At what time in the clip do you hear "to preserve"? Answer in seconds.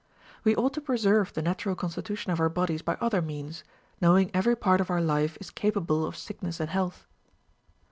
0.73-1.31